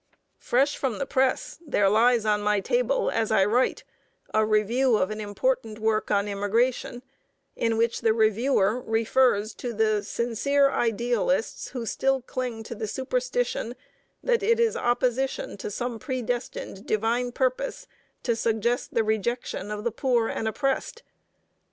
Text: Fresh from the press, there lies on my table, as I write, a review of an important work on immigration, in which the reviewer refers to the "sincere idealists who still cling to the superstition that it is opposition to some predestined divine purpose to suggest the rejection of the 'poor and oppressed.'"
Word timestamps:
Fresh 0.39 0.77
from 0.77 0.97
the 0.97 1.05
press, 1.05 1.59
there 1.63 1.87
lies 1.87 2.25
on 2.25 2.41
my 2.41 2.59
table, 2.59 3.11
as 3.11 3.31
I 3.31 3.45
write, 3.45 3.83
a 4.33 4.43
review 4.43 4.97
of 4.97 5.11
an 5.11 5.21
important 5.21 5.77
work 5.77 6.09
on 6.09 6.27
immigration, 6.27 7.03
in 7.55 7.77
which 7.77 8.01
the 8.01 8.11
reviewer 8.11 8.81
refers 8.81 9.53
to 9.53 9.73
the 9.73 10.01
"sincere 10.01 10.71
idealists 10.71 11.67
who 11.67 11.85
still 11.85 12.19
cling 12.19 12.63
to 12.63 12.73
the 12.73 12.87
superstition 12.87 13.75
that 14.23 14.41
it 14.41 14.59
is 14.59 14.75
opposition 14.75 15.55
to 15.57 15.69
some 15.69 15.99
predestined 15.99 16.87
divine 16.87 17.31
purpose 17.31 17.85
to 18.23 18.35
suggest 18.35 18.95
the 18.95 19.03
rejection 19.03 19.69
of 19.69 19.83
the 19.83 19.91
'poor 19.91 20.29
and 20.29 20.47
oppressed.'" 20.47 21.03